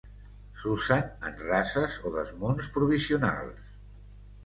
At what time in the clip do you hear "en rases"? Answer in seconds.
1.29-1.99